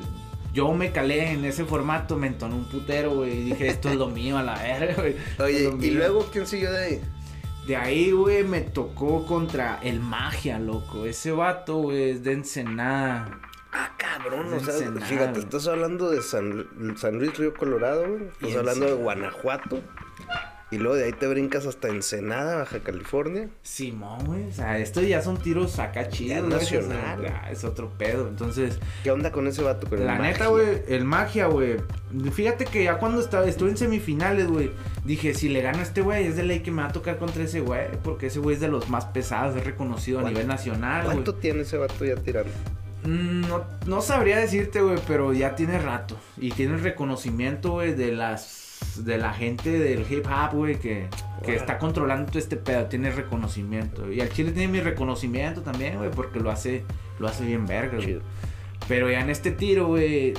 yo 0.52 0.72
me 0.72 0.92
calé 0.92 1.32
en 1.32 1.44
ese 1.44 1.64
formato, 1.64 2.16
me 2.16 2.26
entonó 2.28 2.56
un 2.56 2.64
putero, 2.64 3.14
güey. 3.16 3.32
Y 3.32 3.42
dije, 3.44 3.68
esto 3.68 3.88
es 3.90 3.96
lo 3.96 4.08
mío 4.08 4.38
a 4.38 4.42
la 4.42 4.54
verga, 4.54 4.94
güey. 4.94 5.16
Oye, 5.40 5.64
¿y 5.68 5.72
mío. 5.72 5.94
luego 5.94 6.26
quién 6.32 6.46
siguió 6.46 6.70
de 6.72 6.84
ahí? 6.84 7.00
De 7.66 7.76
ahí, 7.76 8.12
güey, 8.12 8.44
me 8.44 8.60
tocó 8.60 9.26
contra 9.26 9.80
el 9.82 10.00
Magia, 10.00 10.58
loco. 10.58 11.06
Ese 11.06 11.32
vato, 11.32 11.76
güey, 11.78 12.10
es 12.10 12.22
de 12.22 12.32
Ensenada. 12.32 13.40
Ah, 13.72 13.90
cabrón, 13.96 14.52
o 14.52 14.60
sea, 14.60 14.74
Ensenada, 14.74 15.06
fíjate, 15.06 15.30
güey. 15.32 15.44
estás 15.44 15.66
hablando 15.66 16.10
de 16.10 16.20
San, 16.22 16.96
San 16.96 17.18
Luis 17.18 17.36
Río 17.38 17.54
Colorado, 17.54 18.06
güey. 18.08 18.24
Estás 18.24 18.56
hablando 18.56 18.86
de. 18.86 18.92
Guanajuato. 18.94 19.80
Y 20.74 20.78
luego 20.78 20.96
de 20.96 21.04
ahí 21.04 21.12
te 21.12 21.26
brincas 21.28 21.66
hasta 21.66 21.88
Ensenada, 21.88 22.56
Baja 22.56 22.80
California. 22.80 23.48
Simón, 23.62 24.24
güey. 24.26 24.48
O 24.48 24.52
sea, 24.52 24.78
estos 24.78 25.06
ya 25.06 25.22
son 25.22 25.36
tiros 25.38 25.78
acá 25.78 26.08
chidos. 26.08 26.42
O 26.42 26.48
sea, 26.50 26.58
nacional. 26.58 27.26
es 27.50 27.62
otro 27.64 27.90
pedo. 27.96 28.26
Entonces, 28.28 28.78
¿Qué 29.04 29.10
onda 29.12 29.30
con 29.30 29.46
ese 29.46 29.62
vato? 29.62 29.88
Con 29.88 30.04
la 30.04 30.18
neta, 30.18 30.48
güey, 30.48 30.82
el 30.88 31.04
magia, 31.04 31.46
güey. 31.46 31.76
Fíjate 32.32 32.64
que 32.64 32.84
ya 32.84 32.98
cuando 32.98 33.20
estaba, 33.20 33.46
estuve 33.46 33.70
en 33.70 33.76
semifinales, 33.76 34.48
güey, 34.48 34.70
dije, 35.04 35.34
si 35.34 35.48
le 35.48 35.62
gano 35.62 35.78
a 35.78 35.82
este 35.82 36.00
güey, 36.00 36.26
es 36.26 36.36
de 36.36 36.42
ley 36.42 36.60
que 36.60 36.70
me 36.70 36.82
va 36.82 36.88
a 36.88 36.92
tocar 36.92 37.18
contra 37.18 37.44
ese 37.44 37.60
güey. 37.60 37.86
Porque 38.02 38.26
ese 38.26 38.40
güey 38.40 38.54
es 38.56 38.60
de 38.60 38.68
los 38.68 38.88
más 38.90 39.04
pesados, 39.06 39.56
es 39.56 39.64
reconocido 39.64 40.18
a 40.18 40.22
¿Cuánto- 40.22 40.38
nivel 40.40 40.48
nacional. 40.48 41.04
¿Cuánto 41.04 41.34
tiene 41.36 41.60
ese 41.62 41.76
vato 41.76 42.04
ya 42.04 42.16
tirando? 42.16 42.50
Mm, 43.04 43.42
No, 43.48 43.64
no 43.86 44.00
sabría 44.00 44.38
decirte, 44.38 44.80
güey, 44.80 44.98
pero 45.06 45.32
ya 45.32 45.54
tiene 45.54 45.78
rato. 45.78 46.16
Y 46.36 46.50
tiene 46.52 46.74
el 46.74 46.80
reconocimiento, 46.80 47.72
güey, 47.72 47.94
de 47.94 48.12
las. 48.12 48.63
De 49.04 49.18
la 49.18 49.32
gente 49.32 49.70
del 49.70 50.04
hip 50.10 50.26
hop, 50.26 50.54
güey, 50.56 50.78
que, 50.78 51.08
que 51.44 51.54
está 51.56 51.78
controlando 51.78 52.26
todo 52.26 52.38
este 52.38 52.56
pedo. 52.56 52.86
Tiene 52.86 53.10
reconocimiento. 53.10 54.10
Y 54.12 54.20
al 54.20 54.28
chile 54.30 54.52
tiene 54.52 54.72
mi 54.72 54.80
reconocimiento 54.80 55.62
también, 55.62 55.98
güey, 55.98 56.10
porque 56.10 56.40
lo 56.40 56.50
hace, 56.50 56.84
lo 57.18 57.26
hace 57.28 57.44
bien 57.44 57.66
verga, 57.66 57.96
güey. 57.96 58.20
Pero 58.86 59.10
ya 59.10 59.20
en 59.20 59.30
este 59.30 59.50
tiro, 59.50 59.86
güey, 59.86 60.34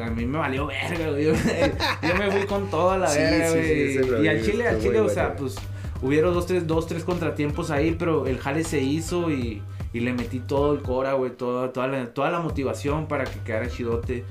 a 0.00 0.10
mí 0.10 0.24
me 0.24 0.38
valió 0.38 0.66
verga, 0.66 1.10
güey. 1.10 1.24
Yo, 1.24 1.32
yo 2.02 2.14
me 2.16 2.30
fui 2.30 2.46
con 2.46 2.70
toda 2.70 2.96
la 2.98 3.08
Sí, 3.08 3.18
verga, 3.18 3.48
sí, 3.48 3.52
sí, 3.62 3.62
güey. 3.62 3.92
sí, 4.04 4.10
lo 4.10 4.24
y 4.24 4.28
al 4.28 4.42
chile, 4.44 4.68
al 4.68 4.80
chile, 4.80 5.00
o 5.00 5.08
sea, 5.08 5.24
bueno. 5.28 5.40
pues 5.40 5.56
hubieron 6.02 6.32
dos 6.32 6.46
tres, 6.46 6.66
dos, 6.66 6.86
tres 6.86 7.04
contratiempos 7.04 7.70
ahí, 7.70 7.94
pero 7.98 8.26
el 8.26 8.38
jale 8.38 8.64
se 8.64 8.80
hizo 8.80 9.30
y, 9.30 9.62
y 9.92 10.00
le 10.00 10.12
metí 10.12 10.38
todo 10.38 10.72
el 10.72 10.82
cora, 10.82 11.14
güey, 11.14 11.32
toda, 11.32 11.72
toda, 11.72 11.88
la, 11.88 12.06
toda 12.14 12.30
la 12.30 12.40
motivación 12.40 13.06
para 13.08 13.24
que 13.24 13.40
quedara 13.40 13.68
chidote. 13.68 14.24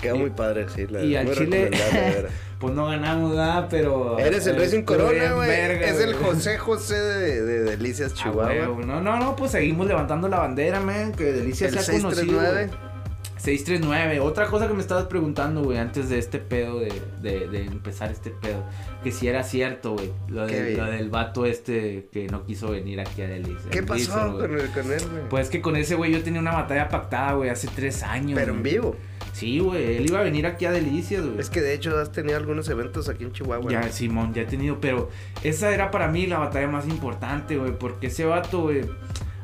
Queda 0.00 0.14
muy 0.14 0.30
padre, 0.30 0.66
sí. 0.74 0.86
La, 0.88 1.02
y 1.02 1.16
al 1.16 1.32
chile-. 1.32 1.70
Pues 2.58 2.74
no 2.74 2.86
ganamos 2.86 3.36
nada, 3.36 3.68
pero. 3.68 4.18
Eres 4.18 4.46
el 4.48 4.56
eh, 4.56 4.58
Racing 4.58 4.82
Corona, 4.82 5.32
güey. 5.34 5.48
Es 5.48 6.00
el. 6.00 6.14
José 6.14 6.58
José 6.58 6.96
de, 6.96 7.42
de 7.42 7.60
Delicias 7.62 8.12
Ah, 8.12 8.14
Chihuahua. 8.16 8.84
No, 8.84 9.00
no, 9.00 9.16
no, 9.16 9.36
pues 9.36 9.52
seguimos 9.52 9.86
levantando 9.86 10.28
la 10.28 10.38
bandera, 10.40 10.80
man. 10.80 11.12
Que 11.12 11.32
Delicia 11.32 11.68
el 11.68 11.78
se 11.78 11.96
ha 11.96 12.00
conocido. 12.00 12.40
639. 12.40 12.70
639. 13.36 14.20
Otra 14.20 14.46
cosa 14.46 14.66
que 14.66 14.74
me 14.74 14.80
estabas 14.80 15.04
preguntando, 15.04 15.62
güey, 15.62 15.78
antes 15.78 16.08
de 16.08 16.18
este 16.18 16.40
pedo, 16.40 16.80
de, 16.80 16.92
de, 17.22 17.46
de 17.46 17.64
empezar 17.66 18.10
este 18.10 18.30
pedo. 18.30 18.64
Que 19.04 19.12
si 19.12 19.28
era 19.28 19.44
cierto, 19.44 19.92
güey. 19.92 20.10
Lo, 20.26 20.44
del 20.44 21.10
vato 21.10 21.46
este 21.46 22.08
que 22.10 22.26
no 22.26 22.44
quiso 22.44 22.72
venir 22.72 22.98
aquí 23.00 23.22
a 23.22 23.28
Delicia. 23.28 23.70
¿Qué 23.70 23.84
pasó 23.84 24.36
con, 24.36 24.58
el, 24.58 24.68
con 24.70 24.92
él, 24.92 25.02
güey? 25.08 25.28
Pues 25.30 25.48
que 25.48 25.60
con 25.62 25.76
ese 25.76 25.94
güey 25.94 26.10
yo 26.10 26.22
tenía 26.24 26.40
una 26.40 26.52
batalla 26.52 26.88
pactada, 26.88 27.34
güey, 27.34 27.50
hace 27.50 27.68
tres 27.72 28.02
años. 28.02 28.36
Pero 28.36 28.52
en 28.52 28.64
vivo. 28.64 28.96
Sí, 29.38 29.60
güey. 29.60 29.98
Él 29.98 30.06
iba 30.06 30.18
a 30.18 30.22
venir 30.22 30.46
aquí 30.46 30.64
a 30.64 30.72
Delicias, 30.72 31.24
güey. 31.24 31.38
Es 31.38 31.48
que 31.48 31.60
de 31.60 31.74
hecho 31.74 31.96
has 31.96 32.10
tenido 32.10 32.36
algunos 32.36 32.68
eventos 32.68 33.08
aquí 33.08 33.22
en 33.22 33.32
Chihuahua. 33.32 33.70
Ya, 33.70 33.82
¿no? 33.82 33.92
Simón, 33.92 34.34
ya 34.34 34.42
he 34.42 34.46
tenido, 34.46 34.80
pero 34.80 35.10
esa 35.44 35.72
era 35.72 35.92
para 35.92 36.08
mí 36.08 36.26
la 36.26 36.40
batalla 36.40 36.66
más 36.66 36.88
importante, 36.88 37.56
güey, 37.56 37.78
porque 37.78 38.08
ese 38.08 38.24
vato, 38.24 38.62
güey, 38.62 38.82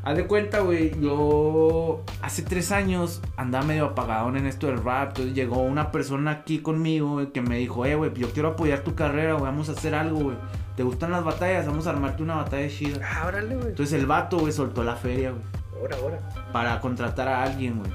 Haz 0.04 0.18
de 0.18 0.26
cuenta, 0.26 0.60
güey, 0.60 0.92
yo 1.00 2.02
hace 2.20 2.42
tres 2.42 2.72
años 2.72 3.22
andaba 3.38 3.64
medio 3.64 3.86
apagadón 3.86 4.36
en 4.36 4.44
esto 4.46 4.66
del 4.66 4.84
rap. 4.84 5.08
Entonces 5.08 5.34
llegó 5.34 5.62
una 5.62 5.92
persona 5.92 6.30
aquí 6.30 6.58
conmigo 6.58 7.12
güey, 7.12 7.32
que 7.32 7.40
me 7.40 7.56
dijo, 7.56 7.86
eh, 7.86 7.94
güey, 7.94 8.12
yo 8.12 8.28
quiero 8.30 8.50
apoyar 8.50 8.80
tu 8.80 8.94
carrera, 8.94 9.32
güey, 9.32 9.44
vamos 9.44 9.70
a 9.70 9.72
hacer 9.72 9.94
algo, 9.94 10.18
güey. 10.24 10.36
¿Te 10.76 10.82
gustan 10.82 11.10
las 11.10 11.24
batallas? 11.24 11.66
Vamos 11.66 11.86
a 11.86 11.90
armarte 11.90 12.22
una 12.22 12.34
batalla 12.34 12.68
chida. 12.68 13.00
Ah, 13.02 13.26
órale, 13.28 13.56
güey. 13.56 13.68
Entonces 13.68 13.98
el 13.98 14.04
vato, 14.04 14.38
güey, 14.40 14.52
soltó 14.52 14.84
la 14.84 14.94
feria, 14.96 15.30
güey, 15.30 15.42
Ahora, 15.80 15.96
ahora. 15.96 16.50
para 16.52 16.80
contratar 16.80 17.28
a 17.28 17.42
alguien, 17.42 17.78
güey. 17.78 17.90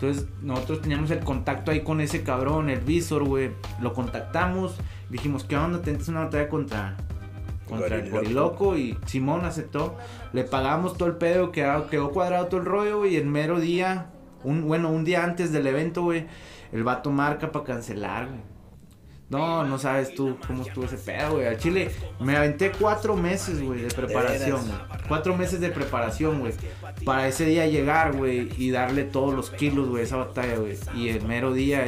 Entonces 0.00 0.26
nosotros 0.40 0.80
teníamos 0.80 1.10
el 1.10 1.20
contacto 1.20 1.70
ahí 1.70 1.82
con 1.82 2.00
ese 2.00 2.22
cabrón, 2.22 2.70
el 2.70 2.80
visor, 2.80 3.22
güey. 3.24 3.50
Lo 3.82 3.92
contactamos, 3.92 4.76
dijimos, 5.10 5.44
¿qué 5.44 5.58
onda? 5.58 5.82
Tienes 5.82 6.08
una 6.08 6.20
batalla 6.20 6.48
contra, 6.48 6.96
contra 7.68 7.96
el 7.96 8.10
Goriloco. 8.10 8.78
Y 8.78 8.96
Simón 9.04 9.44
aceptó. 9.44 9.98
Le 10.32 10.44
pagamos 10.44 10.96
todo 10.96 11.06
el 11.06 11.16
pedo, 11.16 11.52
quedó, 11.52 11.86
quedó 11.88 12.12
cuadrado 12.12 12.46
todo 12.46 12.60
el 12.60 12.66
rollo, 12.66 12.98
güey. 13.00 13.12
Y 13.12 13.16
el 13.16 13.26
mero 13.26 13.60
día, 13.60 14.06
un, 14.42 14.66
bueno, 14.66 14.90
un 14.90 15.04
día 15.04 15.22
antes 15.22 15.52
del 15.52 15.66
evento, 15.66 16.02
güey, 16.02 16.26
el 16.72 16.82
vato 16.82 17.10
marca 17.10 17.52
para 17.52 17.66
cancelar, 17.66 18.28
güey. 18.28 18.40
No, 19.30 19.64
no 19.64 19.78
sabes 19.78 20.12
tú 20.12 20.36
cómo 20.44 20.64
estuvo 20.64 20.84
ese 20.84 20.96
pedo, 20.96 21.34
güey. 21.34 21.46
Al 21.46 21.56
Chile 21.56 21.92
me 22.18 22.36
aventé 22.36 22.72
cuatro 22.72 23.16
meses, 23.16 23.62
güey, 23.62 23.80
de 23.82 23.88
preparación, 23.88 24.66
güey. 24.66 24.78
Cuatro 25.06 25.36
meses 25.36 25.60
de 25.60 25.70
preparación, 25.70 26.40
güey. 26.40 26.52
Para 27.04 27.28
ese 27.28 27.44
día 27.44 27.66
llegar, 27.68 28.16
güey, 28.16 28.50
y 28.58 28.72
darle 28.72 29.04
todos 29.04 29.32
los 29.32 29.50
kilos, 29.50 29.88
güey, 29.88 30.02
esa 30.02 30.16
batalla, 30.16 30.56
güey. 30.56 30.76
Y 30.96 31.10
el 31.10 31.22
mero 31.22 31.52
día, 31.52 31.86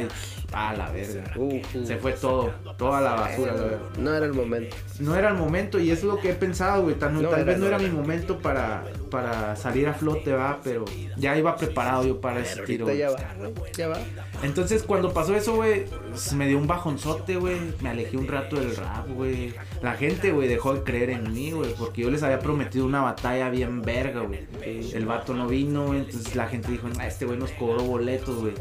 y- 0.53 0.55
a 0.55 0.73
la 0.73 0.89
verga. 0.91 1.23
Uh, 1.35 1.55
uh. 1.55 1.85
Se 1.85 1.97
fue 1.97 2.13
todo, 2.13 2.51
toda 2.77 3.01
la 3.01 3.13
basura, 3.15 3.53
la 3.53 3.63
verdad. 3.63 3.79
No 3.97 4.13
era 4.13 4.25
el 4.25 4.33
momento. 4.33 4.75
No 4.99 5.15
era 5.15 5.29
el 5.29 5.35
momento 5.35 5.79
y 5.79 5.91
eso 5.91 6.07
es 6.07 6.13
lo 6.15 6.19
que 6.19 6.29
he 6.31 6.33
pensado, 6.33 6.83
güey. 6.83 6.95
Tal, 6.95 7.13
No 7.13 7.21
tal 7.29 7.41
era, 7.41 7.43
vez 7.43 7.59
no 7.59 7.67
era 7.67 7.77
era. 7.77 7.87
mi 7.87 7.93
momento 7.93 8.37
para, 8.39 8.83
para 9.09 9.55
salir 9.55 9.87
a 9.87 9.93
flote, 9.93 10.31
va, 10.33 10.59
pero 10.63 10.85
ya 11.17 11.37
iba 11.37 11.55
preparado 11.55 12.05
yo 12.05 12.21
para 12.21 12.39
ese 12.41 12.61
tiro. 12.63 12.91
ya 12.93 13.09
va. 13.09 13.17
Ya 13.75 13.87
va. 13.87 13.97
Entonces 14.43 14.83
cuando 14.83 15.13
pasó 15.13 15.35
eso, 15.35 15.55
güey, 15.55 15.85
me 16.35 16.47
dio 16.47 16.57
un 16.57 16.67
bajonzote, 16.67 17.35
güey. 17.37 17.57
Me 17.81 17.89
alejé 17.89 18.17
un 18.17 18.27
rato 18.27 18.55
del 18.57 18.75
rap, 18.75 19.07
güey. 19.09 19.53
La 19.81 19.93
gente, 19.93 20.31
güey, 20.31 20.47
dejó 20.47 20.73
de 20.73 20.83
creer 20.83 21.09
en 21.11 21.31
mí, 21.33 21.51
güey, 21.51 21.73
porque 21.75 22.01
yo 22.01 22.11
les 22.11 22.23
había 22.23 22.39
prometido 22.39 22.85
una 22.85 23.01
batalla 23.01 23.49
bien 23.49 23.81
verga, 23.81 24.21
güey. 24.21 24.47
El 24.93 25.05
vato 25.05 25.33
no 25.33 25.47
vino, 25.47 25.87
güey, 25.87 25.99
entonces 25.99 26.35
la 26.35 26.47
gente 26.47 26.71
dijo, 26.71 26.87
"Ah, 26.99 27.07
este 27.07 27.25
güey 27.25 27.37
nos 27.37 27.51
cobró 27.51 27.83
boletos, 27.83 28.35
güey. 28.39 28.53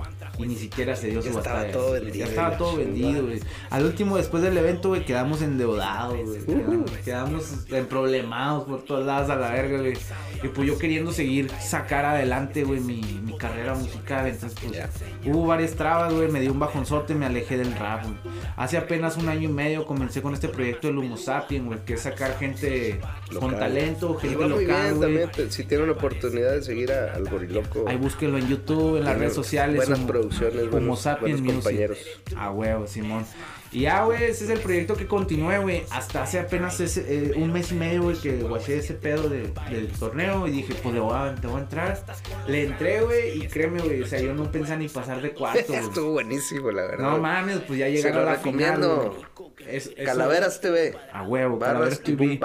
Y 0.42 0.46
ni 0.48 0.56
siquiera 0.56 0.96
se 0.96 1.08
dio 1.08 1.20
Ya 1.20 1.32
su 1.32 1.38
estaba 1.38 1.56
batalla. 1.56 1.72
todo 1.72 1.92
vendido, 1.92 2.14
Ya 2.14 2.24
estaba 2.26 2.56
todo 2.56 2.76
vendido, 2.76 3.22
güey. 3.24 3.40
Al 3.70 3.84
último, 3.84 4.16
después 4.16 4.42
del 4.42 4.56
evento, 4.58 4.88
güey, 4.90 5.04
quedamos 5.04 5.42
endeudados, 5.42 6.18
güey. 6.24 6.44
Quedamos, 6.44 6.90
quedamos 7.04 7.52
emproblemados 7.70 8.64
por 8.64 8.82
todos 8.84 9.04
lados 9.06 9.30
a 9.30 9.36
la 9.36 9.50
verga, 9.50 9.78
güey. 9.78 9.94
Y 10.42 10.48
pues 10.48 10.66
yo 10.66 10.76
queriendo 10.78 11.12
seguir 11.12 11.50
sacar 11.60 12.04
adelante, 12.04 12.64
güey, 12.64 12.80
mi, 12.80 13.00
mi 13.24 13.36
carrera 13.38 13.74
musical. 13.74 14.26
Entonces, 14.26 14.58
pues, 14.60 14.72
Ya. 14.72 14.90
hubo 15.32 15.46
varias 15.46 15.72
trabas, 15.74 16.12
güey. 16.12 16.28
Me 16.28 16.40
dio 16.40 16.52
un 16.52 16.58
bajonzote, 16.58 17.14
me 17.14 17.26
alejé 17.26 17.56
del 17.56 17.72
rap, 17.76 18.02
güey. 18.04 18.16
Hace 18.56 18.76
apenas 18.76 19.16
un 19.16 19.28
año 19.28 19.48
y 19.48 19.52
medio 19.52 19.84
comencé 19.86 20.20
con 20.22 20.34
este 20.34 20.48
proyecto 20.48 20.88
del 20.88 20.98
Homo 20.98 21.16
Sapien, 21.16 21.66
güey, 21.66 21.78
que 21.84 21.94
es 21.94 22.00
sacar 22.00 22.36
gente 22.38 23.00
con 23.28 23.52
Local. 23.52 23.58
talento, 23.60 24.16
Y 24.18 24.20
gente 24.28 24.36
muy 24.46 24.64
local, 24.66 24.94
güey. 24.94 25.00
también. 25.00 25.30
te- 25.30 25.50
Si 25.52 25.64
tienen 25.64 25.86
la 25.86 25.92
oportunidad 25.92 26.52
de 26.52 26.62
seguir 26.62 26.90
a- 26.92 27.14
al 27.14 27.28
Goriloco. 27.28 27.84
Ahí 27.86 27.96
búsquelo 27.96 28.38
en 28.38 28.48
YouTube, 28.48 28.98
en 28.98 29.04
las 29.04 29.18
redes 29.18 29.34
sociales. 29.34 29.76
Buenas 29.76 30.00
producciones, 30.38 30.72
Homo 30.74 30.96
buenos, 31.20 31.42
compañeros. 31.54 31.98
A 32.36 32.50
huevo, 32.50 32.86
Simón. 32.86 33.24
Y 33.72 33.80
ya, 33.82 34.04
güey, 34.04 34.24
ese 34.24 34.44
es 34.44 34.50
el 34.50 34.58
proyecto 34.60 34.94
que 34.96 35.06
continué, 35.06 35.58
güey. 35.58 35.82
Hasta 35.90 36.22
hace 36.24 36.38
apenas 36.38 36.78
ese, 36.80 37.04
eh, 37.08 37.32
un 37.36 37.52
mes 37.52 37.72
y 37.72 37.74
medio, 37.74 38.02
güey, 38.02 38.16
que 38.16 38.36
guaché 38.42 38.76
ese 38.78 38.94
pedo 38.94 39.28
de- 39.30 39.52
del 39.70 39.88
torneo. 39.98 40.46
Y 40.46 40.50
dije, 40.50 40.74
pues 40.82 40.94
le 40.94 41.00
voy 41.00 41.14
a, 41.16 41.34
te 41.34 41.46
voy 41.46 41.58
a 41.58 41.62
entrar. 41.62 42.04
Le 42.46 42.64
entré, 42.64 43.00
güey, 43.02 43.42
y 43.42 43.48
créeme, 43.48 43.80
güey. 43.80 44.02
O 44.02 44.06
sea, 44.06 44.20
yo 44.20 44.34
no 44.34 44.50
pensaba 44.52 44.76
ni 44.78 44.88
pasar 44.88 45.22
de 45.22 45.30
cuarto. 45.32 45.72
Estuvo 45.74 46.12
buenísimo, 46.12 46.70
la 46.70 46.82
verdad. 46.82 47.10
No 47.12 47.18
mames, 47.18 47.60
pues 47.60 47.78
ya 47.78 47.88
llegaron 47.88 48.22
a 48.22 48.24
la 48.24 48.34
recomiendo. 48.36 49.16
final. 49.34 49.52
Es- 49.68 49.86
eso- 49.86 50.04
Calaveras 50.04 50.60
TV. 50.60 50.94
A 51.12 51.22
huevo, 51.22 51.58
Calaveras 51.58 52.00
TV. 52.00 52.40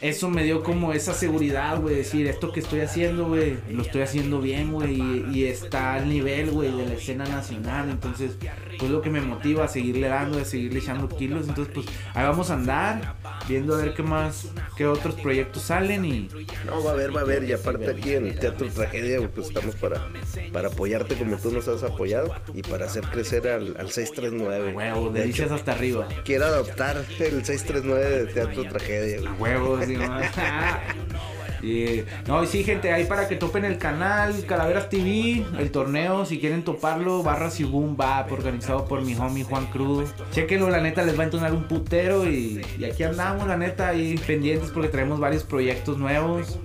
Eso 0.00 0.30
me 0.30 0.44
dio 0.44 0.62
como 0.62 0.92
esa 0.92 1.12
seguridad, 1.14 1.80
güey, 1.80 1.96
decir, 1.96 2.26
esto 2.28 2.52
que 2.52 2.60
estoy 2.60 2.80
haciendo, 2.80 3.26
güey, 3.26 3.56
lo 3.70 3.82
estoy 3.82 4.02
haciendo 4.02 4.40
bien, 4.40 4.72
güey, 4.72 4.94
y, 5.00 5.26
y 5.32 5.44
está 5.46 5.94
al 5.94 6.08
nivel, 6.08 6.50
güey, 6.50 6.70
de 6.76 6.86
la 6.86 6.94
escena 6.94 7.24
nacional. 7.26 7.88
Entonces, 7.90 8.32
pues 8.78 8.90
lo 8.90 9.00
que 9.02 9.10
me 9.10 9.20
motiva 9.20 9.64
a 9.64 9.68
seguirle 9.68 10.08
dando, 10.08 10.38
a 10.38 10.44
seguirle 10.68 10.78
echando 10.80 11.08
kilos. 11.08 11.48
Entonces, 11.48 11.72
pues 11.74 11.86
ahí 12.14 12.24
vamos 12.24 12.50
a 12.50 12.54
andar, 12.54 13.14
viendo 13.48 13.74
a 13.74 13.78
ver 13.78 13.94
qué 13.94 14.02
más, 14.02 14.48
qué 14.76 14.86
otros 14.86 15.14
proyectos 15.16 15.62
salen 15.62 16.04
y 16.04 16.28
No, 16.66 16.82
va 16.82 16.90
a 16.90 16.94
haber, 16.94 17.14
va 17.14 17.20
a 17.20 17.24
haber. 17.24 17.44
Y 17.44 17.52
aparte 17.52 17.90
aquí 17.90 18.14
en 18.14 18.26
el 18.26 18.38
Teatro 18.38 18.68
Tragedia, 18.68 19.26
pues 19.28 19.48
estamos 19.48 19.74
para, 19.76 20.06
para 20.52 20.68
apoyarte 20.68 21.16
como 21.16 21.36
tú 21.36 21.50
nos 21.50 21.66
has 21.68 21.82
apoyado 21.82 22.34
y 22.54 22.62
para 22.62 22.86
hacer 22.86 23.04
crecer 23.04 23.48
al, 23.48 23.76
al 23.78 23.90
639. 23.90 24.72
huevo, 24.74 25.10
De 25.10 25.20
delicias 25.20 25.46
hecho, 25.46 25.54
hasta 25.54 25.72
arriba. 25.72 26.08
quiero 26.24 26.44
adoptar 26.46 26.96
el 26.98 27.44
639 27.44 28.24
de 28.24 28.26
Teatro 28.32 28.64
Tragedia. 28.64 29.20
güey. 29.38 29.52
A 29.96 30.82
sí, 31.60 32.04
¿no? 32.26 32.42
Y, 32.42 32.46
sí, 32.46 32.64
gente, 32.64 32.92
ahí 32.92 33.04
para 33.04 33.28
que 33.28 33.36
topen 33.36 33.64
el 33.64 33.78
canal, 33.78 34.44
Calaveras 34.46 34.88
TV, 34.88 35.44
el 35.58 35.70
torneo, 35.70 36.24
si 36.24 36.38
quieren 36.38 36.62
toparlo, 36.62 37.22
Barras 37.22 37.60
y 37.60 37.64
Boom 37.64 37.96
Bap, 37.96 38.30
organizado 38.32 38.84
por 38.86 39.02
mi 39.02 39.14
homie 39.14 39.44
Juan 39.44 39.66
Cruz. 39.66 40.10
Chequenlo, 40.32 40.70
la 40.70 40.80
neta, 40.80 41.02
les 41.02 41.18
va 41.18 41.22
a 41.22 41.26
entonar 41.26 41.52
un 41.52 41.64
putero 41.64 42.28
y, 42.28 42.62
aquí 42.90 43.02
andamos, 43.02 43.46
la 43.46 43.56
neta, 43.56 43.88
ahí 43.88 44.16
pendientes 44.26 44.70
porque 44.70 44.88
traemos 44.88 45.20
varios 45.20 45.44
proyectos 45.44 45.98
nuevos. 45.98 46.58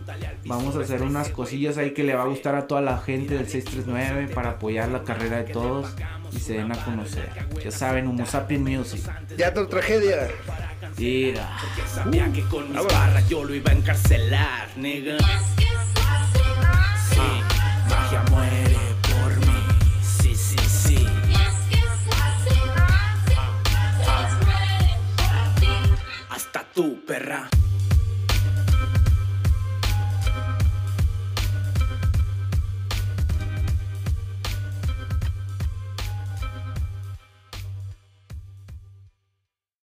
Vamos 0.45 0.75
a 0.75 0.81
hacer 0.81 1.01
unas 1.01 1.29
cosillas 1.29 1.77
ahí 1.77 1.91
que 1.91 2.03
le 2.03 2.15
va 2.15 2.23
a 2.23 2.27
gustar 2.27 2.55
a 2.55 2.67
toda 2.67 2.81
la 2.81 2.97
gente 2.97 3.35
del 3.35 3.47
639 3.47 4.33
para 4.33 4.51
apoyar 4.51 4.89
la 4.89 5.03
carrera 5.03 5.37
de 5.37 5.51
todos 5.51 5.93
y 6.31 6.39
se 6.39 6.53
den 6.53 6.71
a 6.71 6.83
conocer. 6.83 7.29
Ya 7.63 7.71
saben, 7.71 8.07
Homo 8.07 8.25
Sapien 8.25 8.63
Music. 8.63 9.01
Teatro 9.35 9.67
Tragedia. 9.67 10.27
Mira. 10.97 11.57
Sabía 11.93 12.31
que 12.31 12.43
con 12.43 12.71
mis 12.71 12.83
barras 12.83 13.27
yo 13.27 13.43
lo 13.43 13.53
iba 13.53 13.71
a 13.71 13.73
encarcelar, 13.73 14.69
nigga. 14.75 15.17
Sí, 17.09 17.19
magia 17.89 18.23
muere 18.31 18.77
por 19.01 19.35
mí. 19.45 19.53
Sí, 20.01 20.35
sí, 20.35 20.57
sí. 20.57 21.07
Hasta 26.29 26.63
tú, 26.73 27.03
perra. 27.05 27.49